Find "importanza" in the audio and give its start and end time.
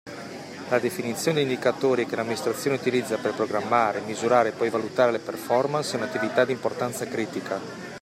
6.53-7.05